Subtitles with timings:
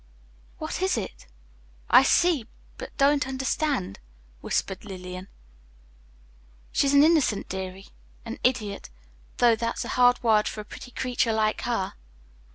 [0.57, 1.27] "What is it?
[1.87, 2.47] I see,
[2.79, 3.99] but don't understand,"
[4.39, 5.27] whispered Lillian.
[6.71, 7.89] "She's an innocent, deary,
[8.25, 8.89] an idiot,
[9.37, 11.93] though that's a hard word for a pretty creature like her."